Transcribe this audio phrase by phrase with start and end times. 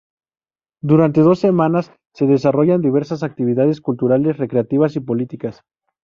[0.81, 5.61] Durante dos semanas se desarrollaron diversas actividades culturales, recreativas y políticas.